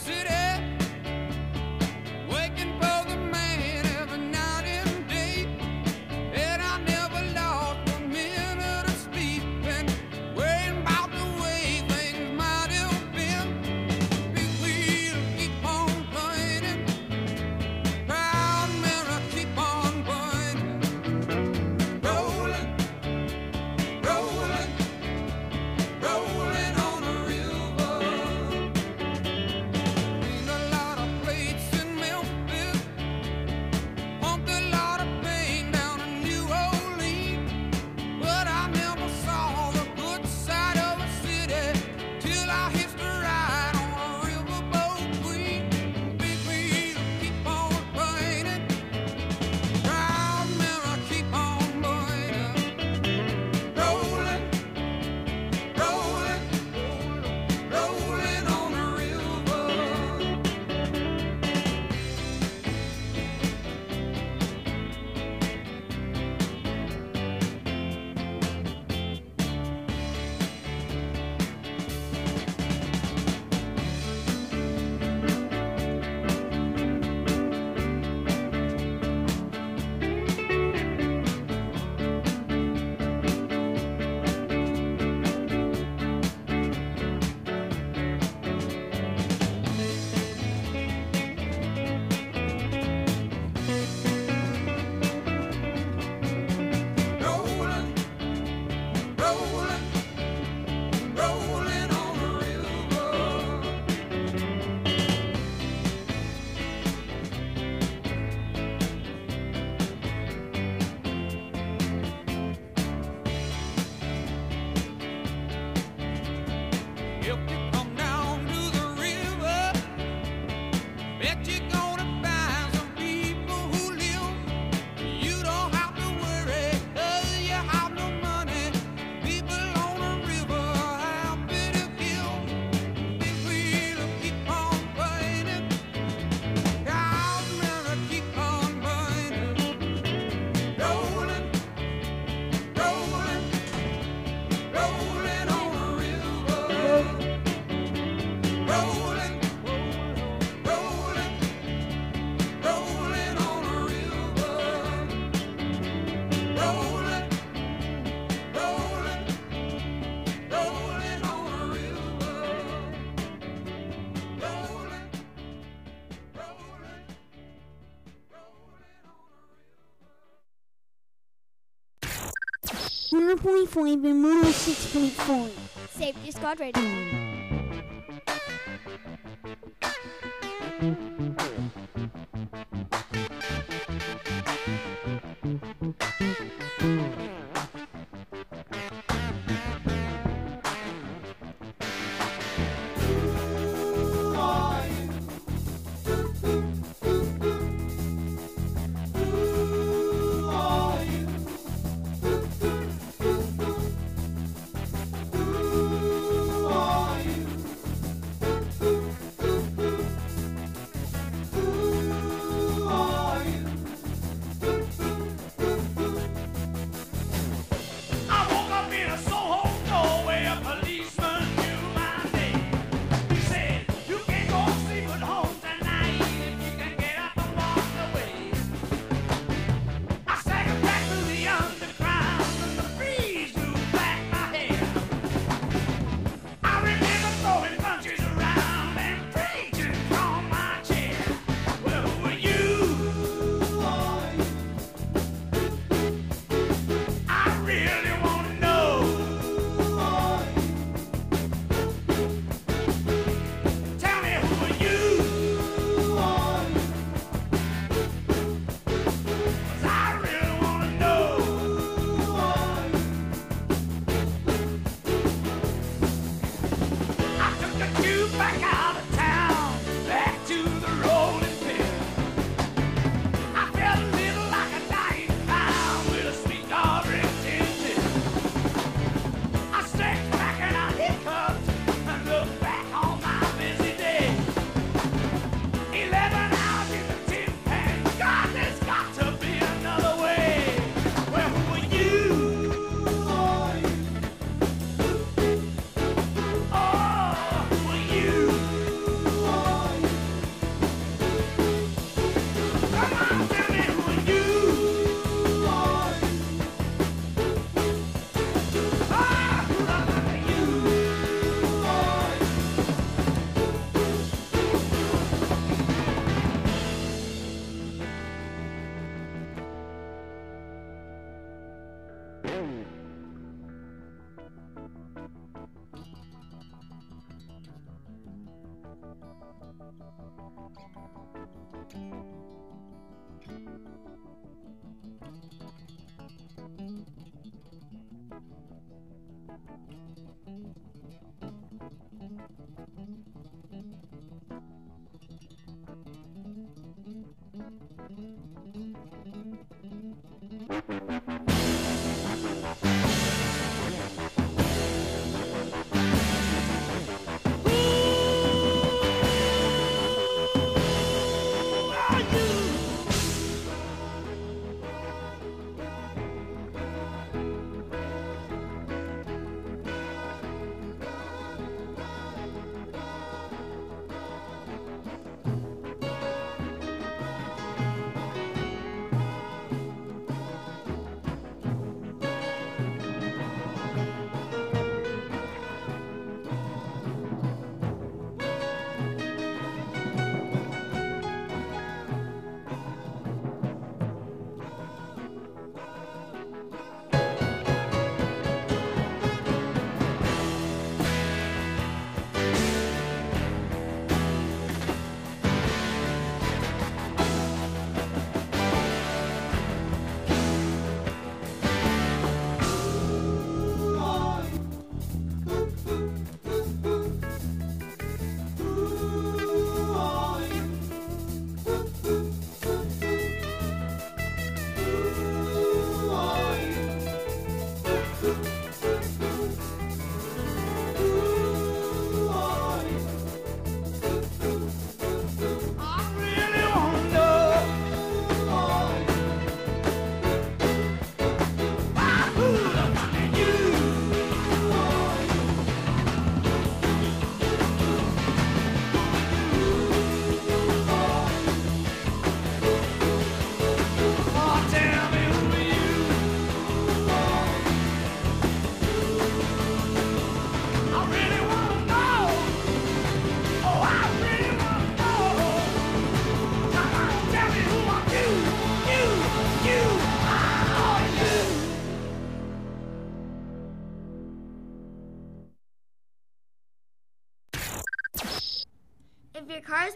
1.5 173.43 174.05
and 174.05 174.25
106.4. 174.45 175.51
Safety 175.91 176.31
squad 176.31 176.61
ready. 176.61 177.32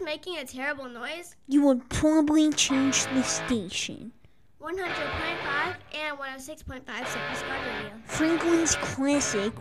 Making 0.07 0.37
a 0.37 0.45
terrible 0.45 0.87
noise, 0.87 1.35
You 1.49 1.63
would 1.63 1.89
probably 1.89 2.49
change 2.53 3.03
the 3.07 3.23
station. 3.23 4.13
100.5 4.61 5.75
and 5.95 6.17
106.5 6.17 6.37
Super 6.45 7.35
Squad 7.35 7.59
Radio. 7.67 7.91
Franklin's 8.05 8.75
Classic. 8.77 9.53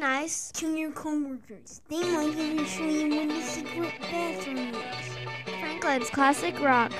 nice. 0.00 0.50
To 0.52 0.74
your 0.74 0.92
coworkers. 0.92 1.82
They 1.88 2.00
might 2.00 2.34
even 2.34 2.64
show 2.64 2.84
you 2.84 3.10
where 3.10 3.26
the 3.26 3.42
secret 3.42 3.92
bathroom 4.00 4.74
is. 4.74 5.60
Franklin's 5.60 6.08
Classic 6.08 6.58
Rock. 6.58 6.92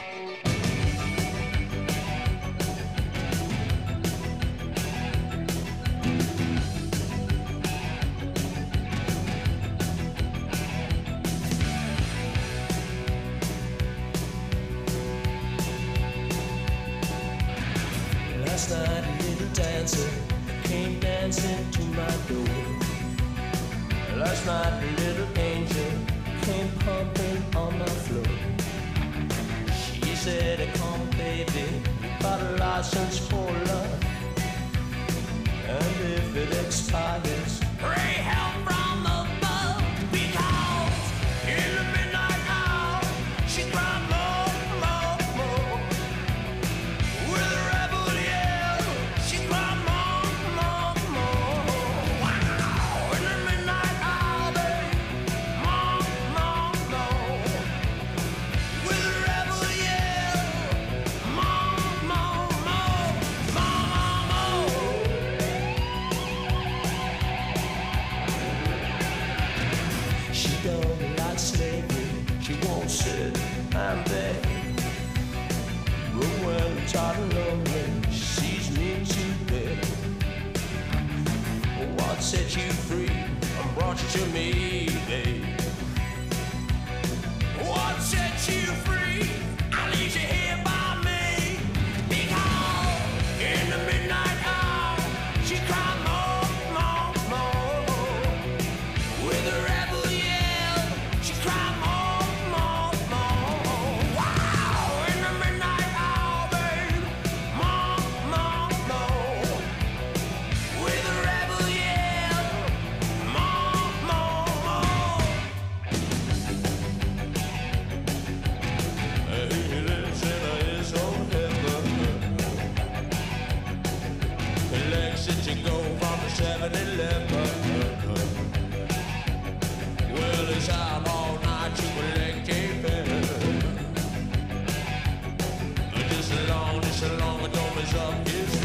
job 137.91 138.29
is 138.29 138.60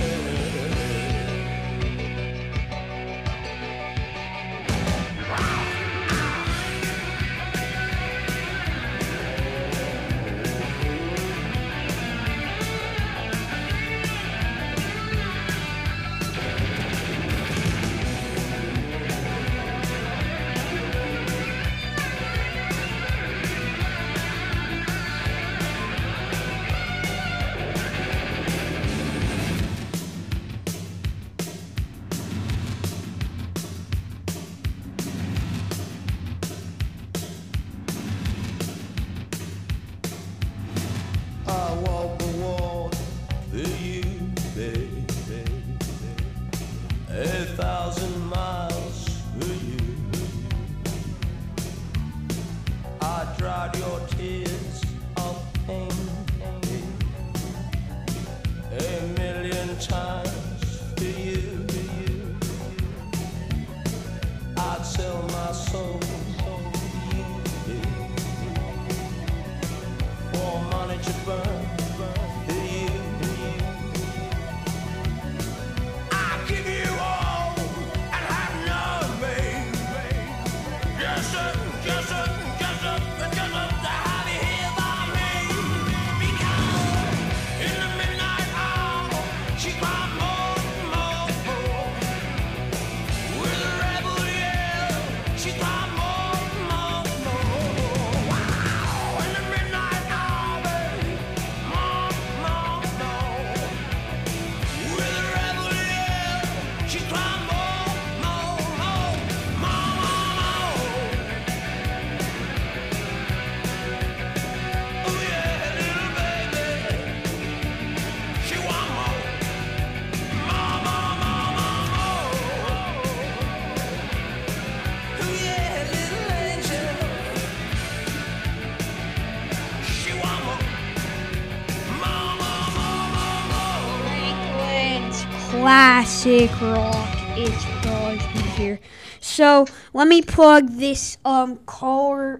Sick 136.25 136.59
Rock. 136.59 137.07
It's 137.37 137.63
Crosby 137.83 138.39
here. 138.57 138.79
So 139.19 139.67
let 139.93 140.07
me 140.07 140.23
plug 140.23 140.69
this 140.69 141.19
um 141.23 141.59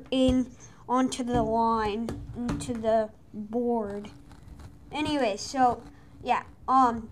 in 0.09 0.49
onto 0.89 1.23
the 1.23 1.43
line, 1.43 2.09
into 2.35 2.73
the 2.73 3.11
board. 3.31 4.09
Anyway, 4.91 5.37
so 5.37 5.83
yeah, 6.23 6.45
um, 6.67 7.09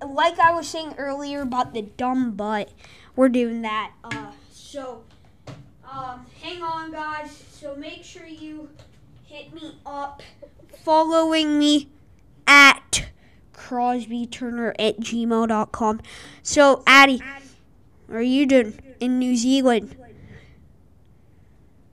like 0.00 0.38
I 0.38 0.54
was 0.54 0.66
saying 0.66 0.94
earlier 0.96 1.42
about 1.42 1.74
the 1.74 1.82
dumb 1.82 2.30
butt, 2.30 2.72
we're 3.14 3.28
doing 3.28 3.60
that. 3.60 3.92
Uh, 4.04 4.32
so 4.50 5.04
um, 5.86 6.24
hang 6.40 6.62
on, 6.62 6.90
guys. 6.90 7.36
So 7.52 7.76
make 7.76 8.02
sure 8.02 8.24
you 8.24 8.70
hit 9.26 9.52
me 9.52 9.76
up, 9.84 10.22
following 10.84 11.58
me 11.58 11.90
at 12.46 12.82
crosbyturner 13.68 14.74
at 14.78 15.00
gmail.com. 15.00 16.00
So, 16.42 16.82
Addie, 16.86 17.22
what 18.06 18.16
are 18.18 18.22
you 18.22 18.46
doing 18.46 18.78
in 19.00 19.18
New 19.18 19.36
Zealand? 19.36 19.96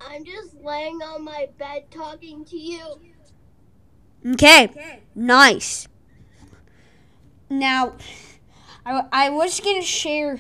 I'm 0.02 0.26
just 0.26 0.56
laying 0.62 1.02
on 1.02 1.24
my 1.24 1.48
bed 1.58 1.90
talking 1.92 2.44
to 2.46 2.58
you. 2.58 2.82
Okay, 4.34 5.00
nice. 5.16 5.88
Now, 7.50 7.96
I, 8.86 9.04
I 9.12 9.30
was 9.30 9.60
going 9.60 9.80
to 9.82 9.86
share 9.86 10.40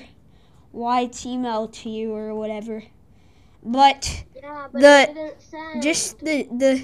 Wyatt's 0.72 1.26
email 1.26 1.68
to 1.68 1.90
you 1.90 2.14
or 2.14 2.34
whatever, 2.36 2.84
but 3.64 4.26
Yeah, 4.36 4.68
but 4.72 4.82
The- 4.82 5.02
it 5.10 5.14
didn't 5.14 5.42
say. 5.42 5.80
just 5.82 6.20
the 6.20 6.48
the 6.52 6.84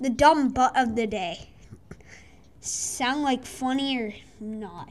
the 0.00 0.10
dumb 0.10 0.48
butt 0.50 0.72
of 0.76 0.94
the 0.96 1.06
day. 1.06 1.50
Sound 2.60 3.22
like 3.22 3.44
funny 3.44 3.98
or 3.98 4.14
not? 4.38 4.90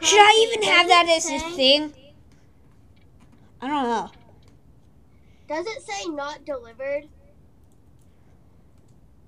Should 0.00 0.18
I 0.18 0.48
even 0.48 0.62
have 0.68 0.88
that 0.88 1.08
as 1.08 1.30
a 1.30 1.38
thing? 1.56 1.92
I 3.60 3.68
don't 3.68 3.84
know. 3.84 4.10
Does 5.48 5.66
it 5.66 5.82
say 5.82 6.08
not 6.10 6.44
delivered? 6.44 7.08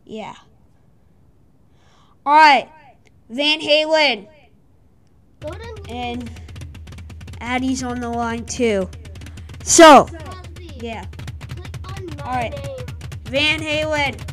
Yeah. 0.05 0.35
All 2.27 2.35
right, 2.35 2.69
Van 3.31 3.61
Halen 3.61 4.29
Go 5.41 5.49
to 5.51 5.91
and 5.91 6.31
Addie's 7.41 7.83
on 7.83 8.01
the 8.01 8.11
line 8.11 8.45
too. 8.45 8.89
So 9.63 10.07
yeah, 10.77 11.07
Click 11.57 11.71
on 11.85 12.07
my 12.07 12.25
All 12.25 12.35
right. 12.37 12.55
Van 13.25 13.61
Halen. 13.61 14.30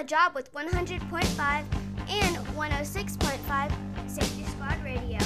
the 0.00 0.06
job 0.06 0.34
with 0.34 0.50
100.5 0.54 1.64
and 2.08 2.36
106.5 2.36 4.08
Safety 4.08 4.44
Squad 4.44 4.82
Radio, 4.82 5.18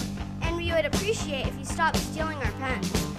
and 0.43 0.57
we 0.57 0.73
would 0.73 0.85
appreciate 0.85 1.47
if 1.47 1.57
you 1.57 1.65
stopped 1.65 1.97
stealing 1.97 2.39
our 2.39 2.51
pens. 2.53 3.14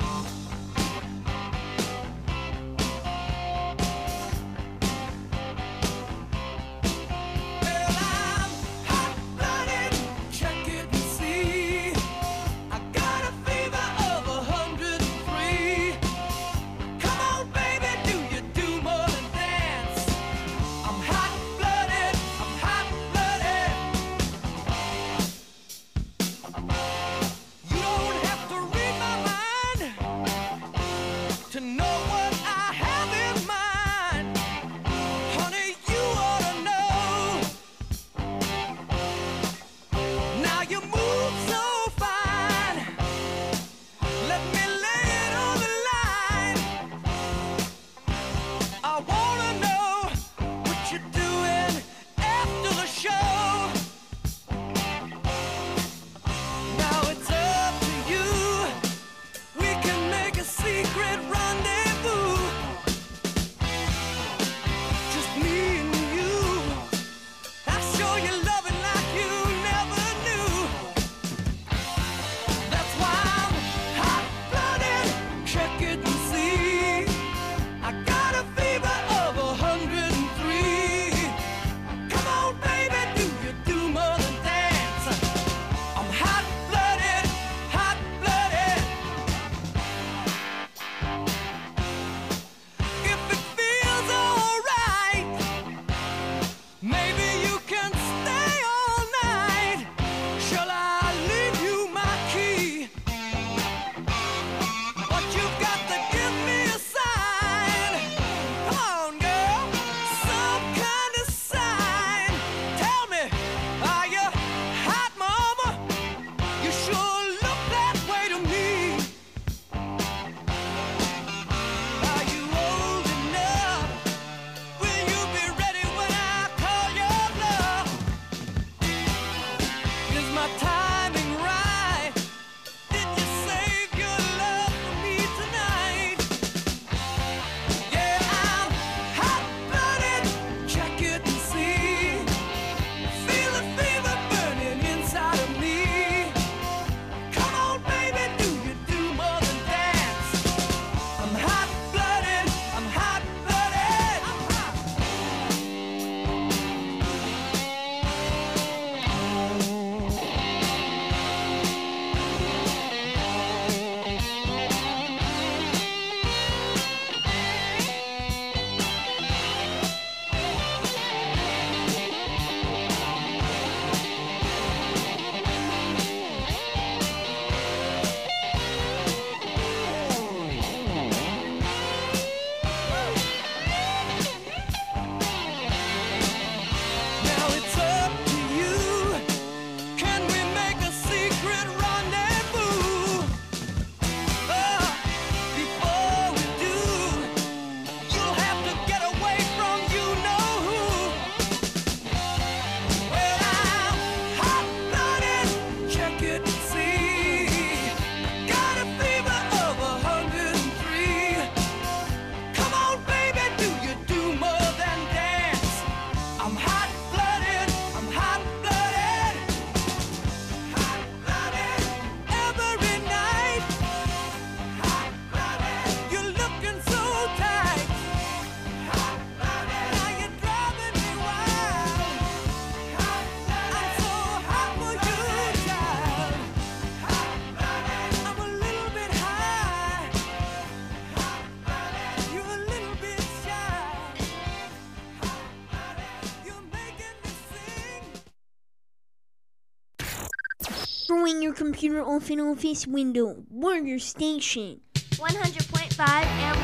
computer 251.85 252.03
off 252.03 252.31
office 252.31 252.87
window. 252.87 253.43
Warrior 253.47 253.99
Station. 253.99 254.81
100.5 254.95 256.54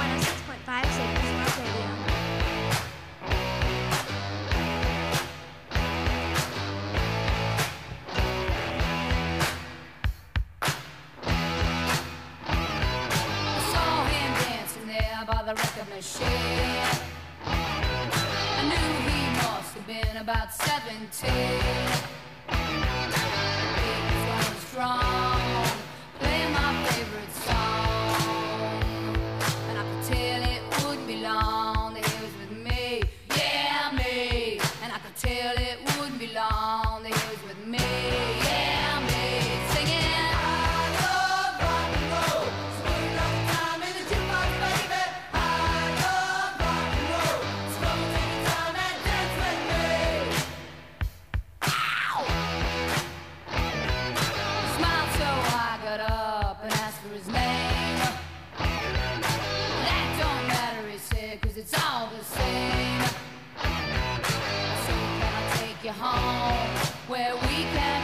home 65.99 66.77
where 67.07 67.35
we 67.35 67.63
can 67.73 68.00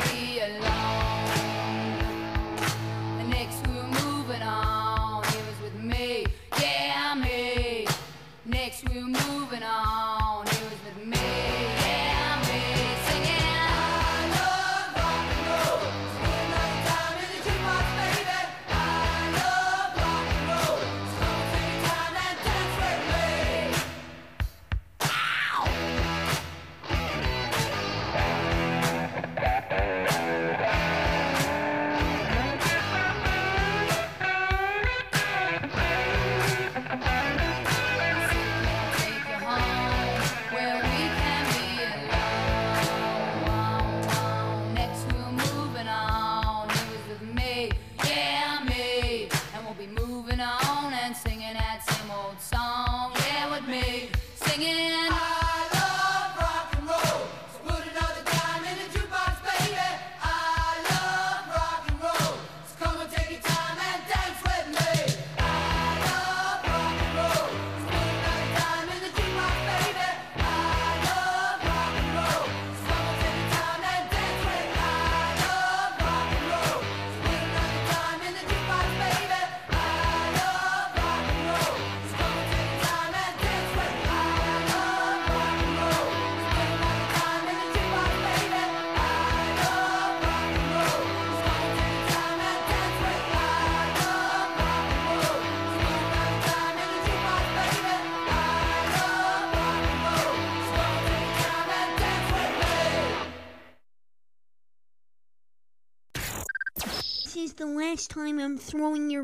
time 108.18 108.40
I'm 108.40 108.58
throwing 108.58 109.12
your 109.12 109.24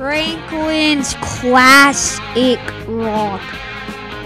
Franklin's 0.00 1.12
classic 1.20 2.58
rock. 2.88 3.42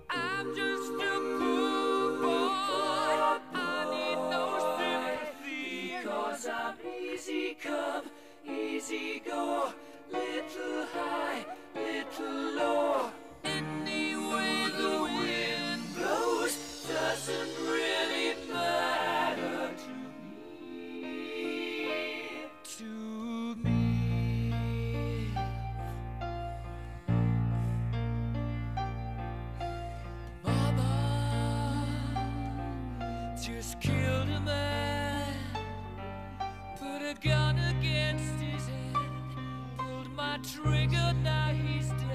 I'm 0.10 0.56
just 0.56 0.91
a 0.91 1.20
poor 1.40 2.22
boy. 2.22 3.40
I 3.53 3.86
need 3.91 4.20
no 4.32 4.44
sympathy. 4.80 5.94
Cause 6.03 6.48
I'm 6.48 6.76
easy 7.02 7.57
come, 7.61 8.06
easy 8.48 9.22
go. 9.26 9.74
Little 10.11 10.86
high, 10.94 11.45
little 11.76 12.56
low. 12.56 13.11
Any 13.44 14.15
way 14.15 14.68
the 14.76 15.03
wind 15.03 15.84
blows 15.95 16.56
doesn't 16.88 17.53
really 17.61 18.36
matter 18.52 19.69
to 19.77 19.94
me. 21.02 21.10
To 22.77 23.56
me. 23.64 25.31
Mama 30.44 30.95
just 33.40 33.80
killed 33.80 34.30
a 34.30 34.40
man, 34.40 35.34
put 36.80 37.02
a 37.03 37.14
gun 37.22 37.60
trigger, 40.44 41.14
now 41.24 41.49
he's 41.49 41.88
dead. 41.90 42.09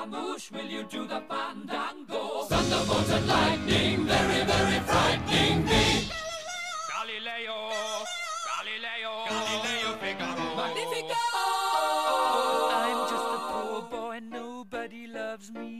Scaramouche, 0.00 0.50
will 0.52 0.64
you 0.64 0.82
do 0.84 1.06
the 1.06 1.20
fandango? 1.28 2.44
Thunderbolt 2.44 3.10
and 3.10 3.26
lightning, 3.28 4.06
very, 4.06 4.44
very 4.46 4.80
frightening 4.80 5.64
me. 5.66 6.08
Galileo, 6.90 7.70
Galileo, 8.48 9.12
Galileo 9.28 9.90
Figaro. 10.00 10.56
Magnifico! 10.56 11.20
Oh. 11.36 12.70
I'm 12.72 13.00
just 13.10 13.28
a 13.34 13.38
poor 13.50 13.82
boy, 13.90 14.20
nobody 14.22 15.06
loves 15.06 15.52
me. 15.52 15.79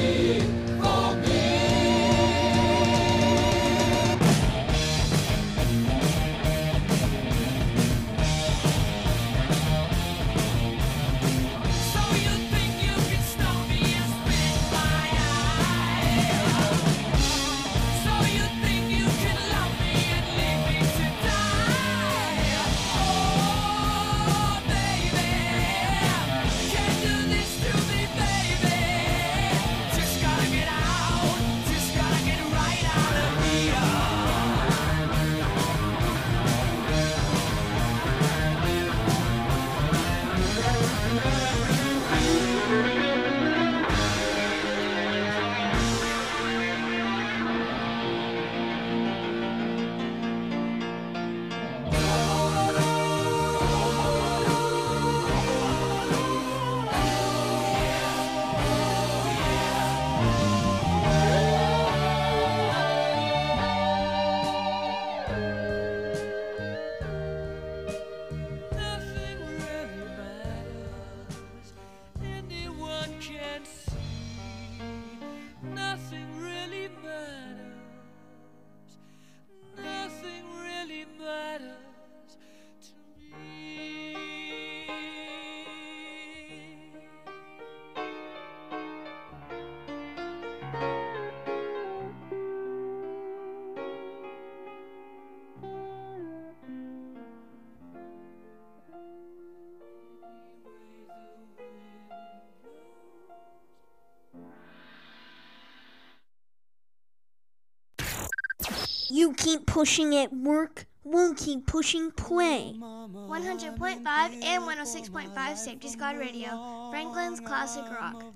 You 109.21 109.33
keep 109.33 109.67
pushing 109.67 110.15
at 110.15 110.33
work, 110.33 110.87
we'll 111.03 111.35
keep 111.35 111.67
pushing 111.67 112.09
play. 112.09 112.73
100.5 112.75 114.03
and 114.07 114.63
106.5 114.63 115.57
Safety 115.57 115.89
Squad 115.89 116.17
Radio, 116.17 116.89
Franklin's 116.89 117.39
Classic 117.39 117.83
Rock. 117.83 118.33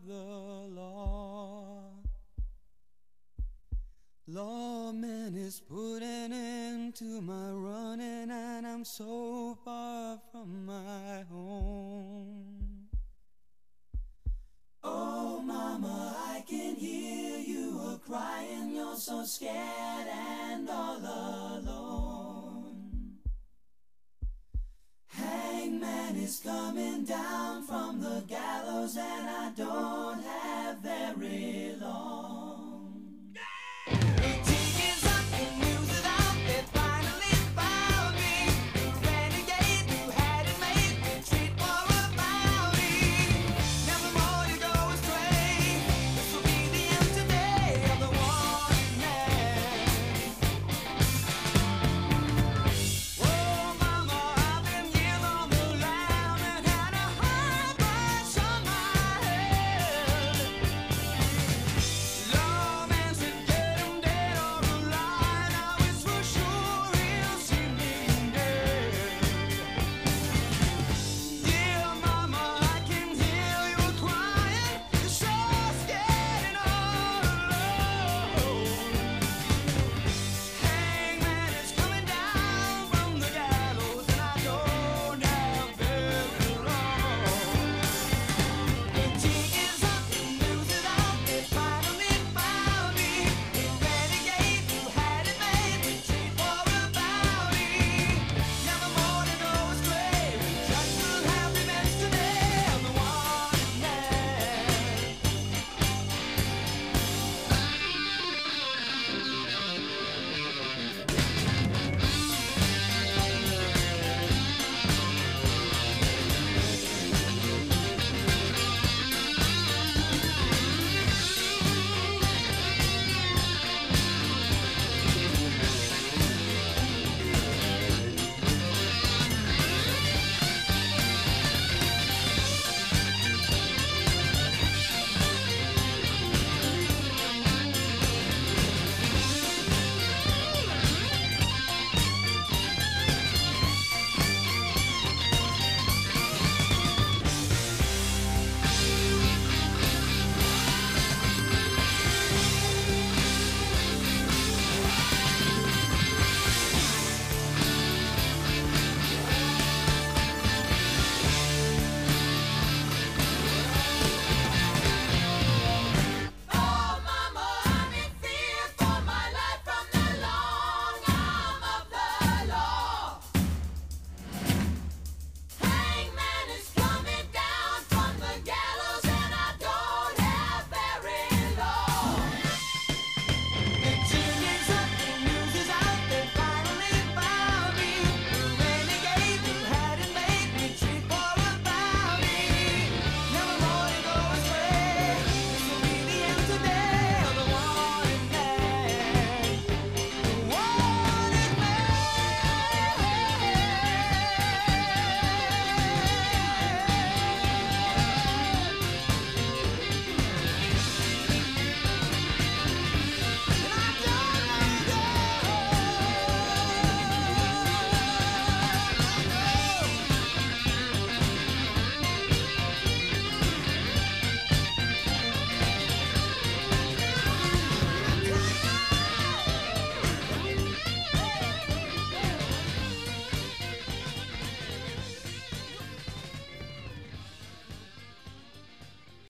Lawman 4.28 5.36
is 5.36 5.60
putting 5.68 6.32
into 6.32 7.20
my 7.20 7.50
running, 7.50 8.30
and 8.30 8.68
I'm 8.68 8.86
so 8.86 9.58
far 9.66 10.20
from 10.32 10.68
my 10.68 11.24
home. 11.32 12.65
Oh, 14.88 15.42
mama, 15.42 16.16
I 16.28 16.44
can 16.48 16.76
hear 16.76 17.40
you 17.40 17.80
a 17.80 18.00
crying. 18.08 18.76
You're 18.76 18.96
so 18.96 19.24
scared 19.26 20.08
and 20.08 20.70
all 20.70 21.00
alone. 21.00 22.76
Hangman 25.08 26.18
is 26.18 26.40
coming 26.40 27.04
down 27.04 27.64
from 27.64 28.00
the 28.00 28.24
gallows, 28.28 28.96
and 28.96 29.28
I 29.28 29.52
don't 29.58 30.22
have 30.22 30.78
very 30.80 31.76